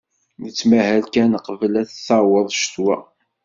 [0.43, 2.97] Nettmalah kan qbel ad d-taweḍ ccetwa.